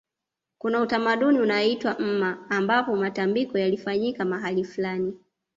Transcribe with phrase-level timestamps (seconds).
[0.57, 5.19] Kuna utamaduni unaoitwa mma ambapo matambiko yalifanyika mahali fulani